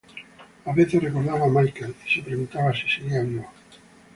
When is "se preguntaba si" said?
2.15-2.89